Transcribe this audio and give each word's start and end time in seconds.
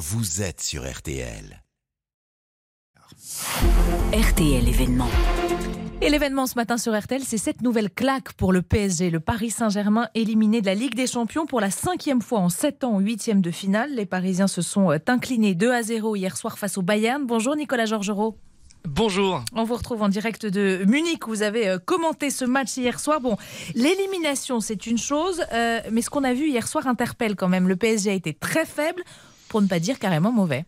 vous 0.00 0.40
êtes 0.40 0.62
sur 0.62 0.90
RTL. 0.90 1.62
RTL 4.14 4.66
événement. 4.66 5.10
Et 6.00 6.08
l'événement 6.08 6.46
ce 6.46 6.54
matin 6.54 6.78
sur 6.78 6.98
RTL, 6.98 7.20
c'est 7.22 7.36
cette 7.36 7.60
nouvelle 7.60 7.90
claque 7.90 8.32
pour 8.32 8.54
le 8.54 8.62
PSG. 8.62 9.10
Le 9.10 9.20
Paris 9.20 9.50
Saint-Germain 9.50 10.08
éliminé 10.14 10.62
de 10.62 10.66
la 10.66 10.74
Ligue 10.74 10.94
des 10.94 11.06
Champions 11.06 11.44
pour 11.44 11.60
la 11.60 11.70
cinquième 11.70 12.22
fois 12.22 12.38
en 12.38 12.48
sept 12.48 12.82
ans, 12.82 12.98
huitième 12.98 13.42
de 13.42 13.50
finale. 13.50 13.94
Les 13.94 14.06
Parisiens 14.06 14.46
se 14.46 14.62
sont 14.62 14.90
euh, 14.90 14.96
inclinés 15.06 15.54
2 15.54 15.70
à 15.70 15.82
0 15.82 16.16
hier 16.16 16.34
soir 16.34 16.58
face 16.58 16.78
au 16.78 16.82
Bayern. 16.82 17.26
Bonjour 17.26 17.54
Nicolas 17.54 17.84
Georgerot. 17.84 18.38
Bonjour. 18.88 19.44
On 19.52 19.64
vous 19.64 19.74
retrouve 19.74 20.00
en 20.00 20.08
direct 20.08 20.46
de 20.46 20.82
Munich. 20.86 21.26
Vous 21.26 21.42
avez 21.42 21.68
euh, 21.68 21.78
commenté 21.78 22.30
ce 22.30 22.46
match 22.46 22.74
hier 22.78 22.98
soir. 22.98 23.20
Bon, 23.20 23.36
l'élimination, 23.74 24.60
c'est 24.60 24.86
une 24.86 24.96
chose, 24.96 25.42
euh, 25.52 25.80
mais 25.92 26.00
ce 26.00 26.08
qu'on 26.08 26.24
a 26.24 26.32
vu 26.32 26.48
hier 26.48 26.66
soir 26.66 26.86
interpelle 26.86 27.36
quand 27.36 27.48
même. 27.48 27.68
Le 27.68 27.76
PSG 27.76 28.10
a 28.10 28.14
été 28.14 28.32
très 28.32 28.64
faible, 28.64 29.02
pour 29.50 29.60
ne 29.60 29.66
pas 29.66 29.80
dire 29.80 29.98
carrément 29.98 30.32
mauvais. 30.32 30.64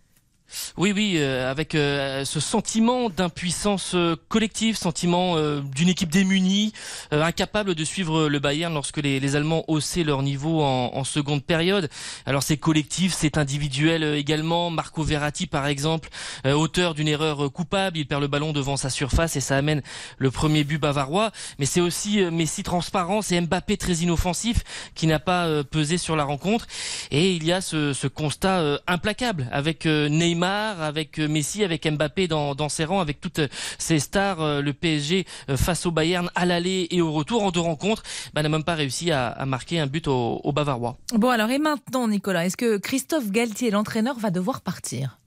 Oui, 0.78 0.92
oui, 0.96 1.16
euh, 1.18 1.50
avec 1.50 1.74
euh, 1.74 2.24
ce 2.24 2.40
sentiment 2.40 3.10
d'impuissance 3.10 3.92
euh, 3.94 4.16
collective, 4.28 4.74
sentiment 4.74 5.36
d'une 5.60 5.88
équipe 5.88 6.08
démunie, 6.10 6.72
incapable 7.10 7.74
de 7.74 7.84
suivre 7.84 8.28
le 8.28 8.38
Bayern 8.38 8.72
lorsque 8.72 8.96
les, 8.96 9.20
les 9.20 9.36
Allemands 9.36 9.64
haussaient 9.68 10.02
leur 10.02 10.22
niveau 10.22 10.62
en, 10.62 10.92
en, 10.94 11.04
seconde 11.04 11.44
période. 11.44 11.90
Alors 12.24 12.42
c'est 12.42 12.56
collectif, 12.56 13.12
c'est 13.12 13.36
individuel 13.36 14.02
également. 14.02 14.70
Marco 14.70 15.02
Verratti, 15.02 15.46
par 15.46 15.66
exemple, 15.66 16.08
auteur 16.44 16.94
d'une 16.94 17.08
erreur 17.08 17.52
coupable, 17.52 17.98
il 17.98 18.06
perd 18.06 18.22
le 18.22 18.28
ballon 18.28 18.52
devant 18.52 18.76
sa 18.76 18.90
surface 18.90 19.36
et 19.36 19.40
ça 19.40 19.56
amène 19.56 19.82
le 20.18 20.30
premier 20.30 20.64
but 20.64 20.78
bavarois. 20.78 21.32
Mais 21.58 21.66
c'est 21.66 21.80
aussi 21.80 22.20
Messi 22.30 22.62
transparent, 22.62 23.22
c'est 23.22 23.40
Mbappé 23.40 23.76
très 23.76 23.94
inoffensif 23.94 24.62
qui 24.94 25.06
n'a 25.06 25.18
pas 25.18 25.64
pesé 25.64 25.98
sur 25.98 26.16
la 26.16 26.24
rencontre. 26.24 26.66
Et 27.10 27.34
il 27.34 27.44
y 27.44 27.52
a 27.52 27.60
ce, 27.60 27.92
ce 27.92 28.06
constat 28.06 28.80
implacable 28.86 29.48
avec 29.52 29.86
Neymar 29.86 30.61
avec 30.70 31.18
euh, 31.18 31.28
Messi, 31.28 31.64
avec 31.64 31.86
Mbappé 31.86 32.28
dans, 32.28 32.68
ses 32.68 32.84
rangs, 32.84 33.00
avec 33.00 33.20
toutes 33.20 33.40
ces 33.78 33.98
stars, 33.98 34.40
euh, 34.40 34.62
le 34.62 34.72
PSG 34.72 35.26
euh, 35.48 35.56
face 35.56 35.86
au 35.86 35.90
Bayern 35.90 36.30
à 36.34 36.46
l'aller 36.46 36.88
et 36.90 37.00
au 37.00 37.12
retour 37.12 37.42
en 37.42 37.50
deux 37.50 37.60
rencontres, 37.60 38.02
bah, 38.34 38.42
n'a 38.42 38.48
même 38.48 38.64
pas 38.64 38.74
réussi 38.74 39.10
à, 39.10 39.44
marquer 39.46 39.80
un 39.80 39.86
but 39.86 40.08
au, 40.08 40.40
au 40.42 40.52
Bavarois. 40.52 40.96
Bon 41.14 41.28
alors 41.28 41.50
et 41.50 41.58
maintenant 41.58 42.08
Nicolas, 42.08 42.46
est-ce 42.46 42.56
que 42.56 42.78
Christophe 42.78 43.30
Galtier, 43.30 43.70
l'entraîneur, 43.70 44.18
va 44.18 44.30
devoir 44.30 44.60
partir? 44.60 45.18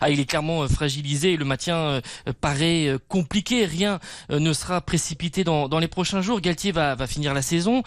Ah, 0.00 0.10
il 0.10 0.18
est 0.20 0.24
clairement 0.24 0.62
euh, 0.62 0.68
fragilisé. 0.68 1.36
Le 1.36 1.44
maintien 1.44 1.76
euh, 1.76 2.00
paraît 2.40 2.86
euh, 2.86 2.98
compliqué. 3.08 3.66
Rien 3.66 4.00
ne 4.30 4.52
sera 4.52 4.80
précipité 4.80 5.44
dans, 5.44 5.68
dans 5.68 5.78
les 5.78 5.88
prochains 5.88 6.22
jours. 6.22 6.40
Galtier 6.40 6.72
va, 6.72 6.94
va 6.94 7.06
finir 7.06 7.34
la 7.34 7.42
saison. 7.42 7.82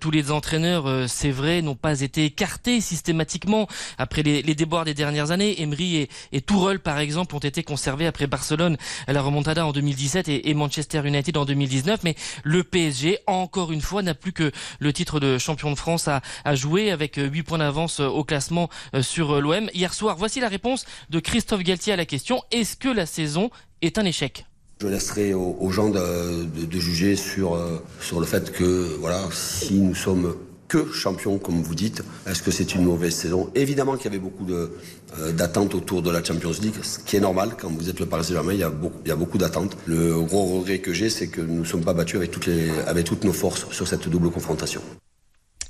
tous 0.00 0.10
les 0.10 0.30
entraîneurs, 0.30 1.08
c'est 1.08 1.30
vrai, 1.30 1.62
n'ont 1.62 1.74
pas 1.74 2.00
été 2.00 2.24
écartés 2.24 2.80
systématiquement 2.80 3.66
après 3.98 4.22
les, 4.22 4.42
les 4.42 4.54
déboires 4.54 4.84
des 4.84 4.94
dernières 4.94 5.30
années. 5.30 5.60
Emery 5.62 5.96
et, 5.96 6.10
et 6.32 6.42
par 6.82 6.98
exemple, 6.98 7.34
ont 7.34 7.40
été 7.40 7.62
conservés 7.62 8.06
après 8.06 8.26
Barcelone, 8.26 8.76
à 9.06 9.12
la 9.12 9.22
remontada 9.22 9.66
en 9.66 9.72
2017 9.72 10.28
et, 10.28 10.50
et 10.50 10.54
Manchester 10.54 11.02
United 11.04 11.36
en 11.36 11.44
2019. 11.44 12.00
Mais 12.04 12.14
le 12.42 12.64
PSG, 12.64 13.18
encore 13.26 13.72
une 13.72 13.80
fois, 13.80 14.02
n'a 14.02 14.14
plus 14.14 14.32
que 14.32 14.50
le 14.78 14.92
titre 14.92 15.20
de 15.20 15.38
champion 15.38 15.70
de 15.70 15.76
France 15.76 16.08
à, 16.08 16.20
à 16.44 16.54
jouer 16.54 16.90
avec 16.90 17.16
8 17.16 17.42
points 17.42 17.58
d'avance 17.58 18.00
au 18.00 18.24
classement 18.24 18.68
sur 19.00 19.40
l'OM. 19.40 19.70
Hier 19.74 19.94
soir, 19.94 20.16
voici 20.16 20.40
la 20.40 20.48
réponse 20.48 20.86
de 21.10 21.20
Christophe 21.20 21.53
Galtier 21.62 21.92
à 21.92 21.96
la 21.96 22.06
question 22.06 22.42
est-ce 22.50 22.76
que 22.76 22.88
la 22.88 23.06
saison 23.06 23.50
est 23.82 23.98
un 23.98 24.04
échec? 24.04 24.46
Je 24.80 24.88
laisserai 24.88 25.34
aux, 25.34 25.70
gens 25.70 25.88
de, 25.88 26.78
juger 26.78 27.16
sur, 27.16 27.54
euh, 27.54 27.82
sur 28.00 28.20
le 28.20 28.26
fait 28.26 28.52
que 28.52 28.96
voilà, 29.00 29.22
si 29.32 29.74
nous 29.74 29.94
sommes 29.94 30.34
que 30.68 30.92
champions, 30.92 31.38
comme 31.38 31.62
vous 31.62 31.74
dites, 31.74 32.02
est-ce 32.26 32.42
que 32.42 32.50
c'est 32.50 32.74
une 32.74 32.84
mauvaise 32.84 33.14
saison? 33.14 33.50
Évidemment 33.54 33.96
qu'il 33.96 34.06
y 34.06 34.08
avait 34.08 34.18
beaucoup 34.18 34.46
euh, 34.50 35.32
d'attentes 35.32 35.74
autour 35.74 36.02
de 36.02 36.10
la 36.10 36.24
Champions 36.24 36.52
League, 36.60 36.74
ce 36.82 36.98
qui 36.98 37.16
est 37.16 37.20
normal 37.20 37.50
quand 37.58 37.70
vous 37.70 37.88
êtes 37.88 38.00
le 38.00 38.06
Paris 38.06 38.24
Saint-Germain, 38.24 38.52
il 38.52 38.60
y 38.60 38.64
a 38.64 38.70
beaucoup, 38.70 38.98
il 39.04 39.08
y 39.08 39.12
a 39.12 39.16
beaucoup 39.16 39.38
d'attentes. 39.38 39.76
Le 39.86 40.20
gros 40.22 40.58
regret 40.58 40.80
que 40.80 40.92
j'ai, 40.92 41.10
c'est 41.10 41.28
que 41.28 41.40
nous 41.40 41.60
ne 41.60 41.64
sommes 41.64 41.84
pas 41.84 41.94
battus 41.94 42.16
avec 42.16 42.30
toutes, 42.30 42.46
les, 42.46 42.70
avec 42.86 43.04
toutes 43.04 43.24
nos 43.24 43.32
forces 43.32 43.70
sur 43.70 43.86
cette 43.86 44.08
double 44.08 44.30
confrontation. 44.30 44.82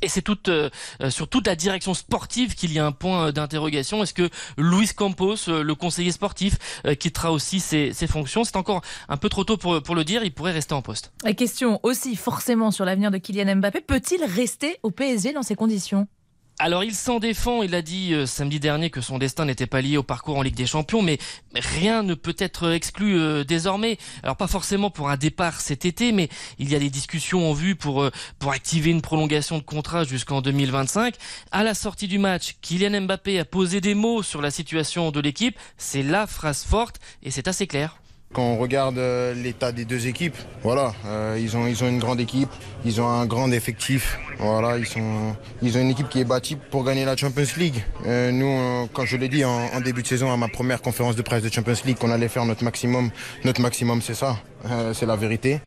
Et 0.04 0.09
c'est 0.09 0.20
toute, 0.20 0.50
euh, 0.50 0.69
sur 1.09 1.28
toute 1.28 1.47
la 1.47 1.56
direction 1.56 1.94
sportive 1.94 2.54
qu'il 2.54 2.75
y 2.75 2.78
a 2.78 2.84
un 2.84 2.92
point 2.92 3.28
euh, 3.28 3.32
d'interrogation. 3.32 4.03
Est-ce 4.03 4.12
que 4.12 4.28
Luis 4.59 4.88
Campos, 4.94 5.48
euh, 5.48 5.62
le 5.62 5.75
conseiller 5.75 6.12
sportif, 6.12 6.59
quittera 7.00 7.32
aussi 7.32 7.59
ses, 7.59 7.92
fonctions? 8.06 8.44
C'est 8.44 8.56
encore 8.56 8.82
un 9.09 9.16
peu 9.16 9.31
trop 9.31 9.44
tôt 9.44 9.56
pour, 9.56 9.82
pour 9.82 9.94
le 9.94 10.04
dire. 10.04 10.22
Il 10.22 10.32
pourrait 10.34 10.53
rester 10.53 10.75
en 10.75 10.82
poste. 10.82 11.10
Et 11.26 11.34
question 11.34 11.81
aussi 11.82 12.16
forcément 12.16 12.70
sur 12.70 12.84
l'avenir 12.84 13.10
de 13.10 13.16
Kylian 13.16 13.56
Mbappé. 13.56 13.81
Peut-il 13.81 14.22
rester 14.25 14.76
au 14.82 14.91
PSG 14.91 15.32
dans 15.32 15.42
ces 15.42 15.54
conditions? 15.54 16.06
Alors 16.59 16.84
il 16.84 16.94
s'en 16.94 17.19
défend, 17.19 17.62
il 17.62 17.75
a 17.75 17.82
dit 17.82 18.15
euh, 18.15 18.26
samedi 18.26 18.60
dernier 18.60 18.88
que 18.88 19.00
son 19.00 19.19
destin 19.19 19.44
n'était 19.44 19.66
pas 19.66 19.81
lié 19.81 19.97
au 19.97 20.04
parcours 20.04 20.38
en 20.38 20.42
Ligue 20.42 20.54
des 20.54 20.66
Champions, 20.66 21.03
mais 21.03 21.19
rien 21.54 22.04
ne 22.04 22.15
peut 22.15 22.37
être 22.38 22.70
exclu 22.70 23.19
euh, 23.19 23.42
désormais. 23.42 23.98
Alors 24.22 24.37
pas 24.37 24.47
forcément 24.47 24.88
pour 24.88 25.10
un 25.10 25.16
départ 25.16 25.60
cet 25.60 25.84
été, 25.84 26.12
mais 26.12 26.28
il 26.60 26.70
y 26.70 26.76
a 26.76 26.78
des 26.78 26.91
discussions 26.91 27.50
en 27.50 27.54
vue 27.54 27.75
pour, 27.75 28.04
euh, 28.04 28.12
pour 28.38 28.53
activer 28.53 28.91
une 28.91 29.03
prolongation 29.03 29.59
de 29.59 29.65
contrat 29.65 30.04
jusqu'en 30.04 30.42
2025. 30.42 31.16
À 31.50 31.65
la 31.65 31.75
sortie 31.75 32.06
du 32.06 32.19
match, 32.19 32.54
Kylian 32.62 33.00
Mbappé 33.00 33.41
a 33.41 33.44
posé 33.44 33.81
des 33.81 33.94
mots 33.94 34.22
sur 34.22 34.41
la 34.41 34.53
situation 34.53 35.10
de 35.10 35.21
l'équipe. 35.21 35.59
C'est 35.76 36.04
la 36.04 36.28
phrase 36.28 36.62
forte 36.62 37.00
et 37.25 37.32
c'est 37.32 37.48
assez 37.48 37.66
clair. 37.66 37.98
Quand 38.34 38.43
on 38.43 38.59
regarde 38.59 38.99
euh, 38.99 39.33
l'état 39.33 39.71
des 39.71 39.84
deux 39.84 40.09
équipes, 40.09 40.34
voilà, 40.65 40.93
euh, 41.06 41.39
ils, 41.41 41.56
ont, 41.56 41.67
une 41.69 42.00
grande 42.00 42.19
équipe, 42.19 42.49
ils 42.84 43.00
ont 43.00 43.09
un 43.09 43.27
grand 43.27 43.53
effectif. 43.53 44.19
Voilà, 44.41 44.77
ils, 44.77 44.87
sont, 44.87 45.00
ont 45.62 45.81
une 45.81 45.91
équipe 45.91 46.09
qui 46.09 46.19
est 46.19 46.25
bâtie 46.25 46.56
pour 46.56 46.83
gagner 46.83 47.05
la 47.05 47.17
Champions 47.17 47.45
League. 47.56 47.84
Euh, 48.06 48.33
nous, 48.33 48.89
quand 48.93 49.05
je 49.05 49.17
l'ai 49.17 49.28
dit 49.28 49.45
en, 49.45 49.81
début 49.81 50.03
de 50.03 50.09
saison 50.09 50.33
à 50.33 50.37
ma 50.37 50.49
première 50.49 50.83
conférence 50.83 51.15
de 51.15 51.22
presse 51.22 51.45
de 51.45 51.49
Champions 51.49 51.75
League, 51.87 51.97
qu'on 51.97 52.11
allait 52.11 52.27
faire 52.27 52.45
notre 52.45 52.65
maximum, 52.65 53.11
notre 53.45 53.61
maximum 53.61 54.03
c'est 54.03 54.15
ça, 54.15 54.37
c'est 54.95 55.06
la 55.06 55.15
vérité. 55.15 55.61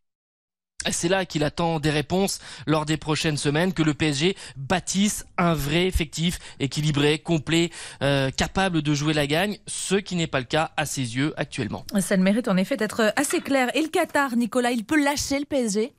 C'est 0.92 1.10
là 1.10 1.26
qu'il 1.26 1.44
attend 1.44 1.80
des 1.80 1.90
réponses 1.90 2.40
lors 2.66 2.86
des 2.86 2.98
prochaines 2.98 3.38
semaines, 3.38 3.74
que 3.74 3.84
le 3.84 3.94
PSG 3.94 4.36
bâtisse 4.56 5.26
un 5.38 5.54
vrai 5.54 5.88
effectif 5.88 6.40
équilibré, 6.60 7.20
complet, 7.20 7.70
euh, 8.02 8.30
capable 8.32 8.82
de 8.82 8.94
jouer 8.94 9.14
la 9.14 9.28
gagne, 9.28 9.58
ce 9.68 9.96
qui 9.96 10.16
n'est 10.16 10.28
pas 10.28 10.40
le 10.40 10.46
cas 10.46 10.72
à 10.78 10.86
ses 10.86 11.16
yeux 11.16 11.34
actuellement. 11.38 11.86
Ça 12.00 12.16
le 12.16 12.24
mérite 12.24 12.48
en 12.48 12.58
effet 12.58 12.78
d'être 12.78 13.14
assez 13.16 13.42
clair. 13.42 13.70
Et 13.76 13.82
le 13.82 13.88
Qatar, 13.88 14.36
Nicolas, 14.36 14.72
il 14.72 14.84
peut 14.84 15.02
lâcher 15.02 15.40
le 15.40 15.46
PSG 15.46 15.94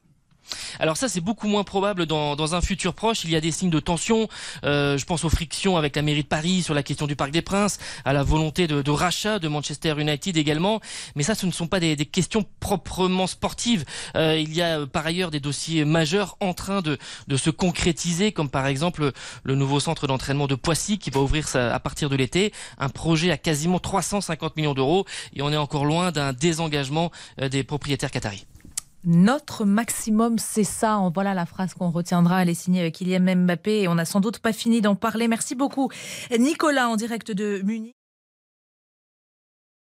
alors 0.79 0.97
ça, 0.97 1.09
c'est 1.09 1.21
beaucoup 1.21 1.49
moins 1.49 1.65
probable 1.65 2.07
dans, 2.07 2.37
dans, 2.37 2.55
un 2.55 2.61
futur 2.61 2.95
proche. 2.95 3.25
Il 3.25 3.31
y 3.31 3.37
a 3.37 3.41
des 3.41 3.51
signes 3.51 3.71
de 3.71 3.81
tension. 3.81 4.29
Euh, 4.65 4.97
je 4.99 5.05
pense 5.05 5.25
aux 5.25 5.29
frictions 5.29 5.77
avec 5.77 5.97
la 5.97 6.03
mairie 6.03 6.23
de 6.23 6.29
Paris 6.29 6.63
sur 6.63 6.75
la 6.75 6.83
question 6.83 7.07
du 7.07 7.17
Parc 7.17 7.31
des 7.31 7.43
Princes, 7.43 7.79
à 8.05 8.13
la 8.13 8.23
volonté 8.23 8.67
de, 8.67 8.91
rachat 8.91 9.39
de 9.39 9.49
Manchester 9.49 9.95
United 9.99 10.37
également. 10.37 10.81
Mais 11.15 11.23
ça, 11.23 11.35
ce 11.35 11.47
ne 11.47 11.53
sont 11.53 11.67
pas 11.67 11.81
des, 11.81 11.97
questions 12.07 12.45
proprement 12.61 13.27
sportives. 13.27 13.85
Euh, 14.17 14.39
il 14.39 14.55
y 14.55 14.63
a 14.63 14.87
par 14.87 15.07
ailleurs 15.07 15.31
des 15.31 15.41
dossiers 15.41 15.85
majeurs 15.85 16.37
en 16.41 16.55
train 16.55 16.81
de, 16.81 16.99
se 17.37 17.51
concrétiser, 17.51 18.33
comme 18.33 18.49
par 18.49 18.67
exemple 18.67 19.13
le 19.45 19.55
nouveau 19.55 19.81
centre 19.81 20.07
d'entraînement 20.07 20.47
de 20.47 20.55
Poissy 20.55 20.99
qui 20.99 21.11
va 21.11 21.21
ouvrir 21.21 21.47
à 21.55 21.79
partir 21.81 22.09
de 22.09 22.17
l'été. 22.17 22.53
Un 22.79 22.89
projet 22.89 23.31
à 23.31 23.37
quasiment 23.37 23.79
350 23.79 24.57
millions 24.57 24.75
d'euros. 24.75 25.05
Et 25.35 25.43
on 25.43 25.53
est 25.53 25.57
encore 25.57 25.85
loin 25.85 26.11
d'un 26.11 26.33
désengagement 26.33 27.11
euh, 27.41 27.49
des 27.49 27.63
propriétaires 27.65 28.11
qataris. 28.11 28.47
Notre 29.05 29.65
maximum, 29.65 30.39
c'est 30.39 30.65
ça. 30.65 31.01
Voilà 31.15 31.35
la 31.35 31.47
phrase 31.47 31.75
qu'on 31.75 31.91
retiendra. 31.91 32.43
Elle 32.43 32.49
est 32.49 32.55
signée 32.55 32.81
avec 32.81 32.95
Kylian 32.97 33.37
Mbappé 33.37 33.83
et 33.83 33.89
on 33.89 33.95
n'a 33.95 34.05
sans 34.05 34.21
doute 34.21 34.39
pas 34.39 34.53
fini 34.53 34.81
d'en 34.81 34.97
parler. 34.97 35.29
Merci 35.29 35.55
beaucoup, 35.55 35.91
Nicolas, 36.37 36.89
en 36.89 36.97
direct 36.97 37.31
de 37.31 37.61
Munich. 37.65 37.98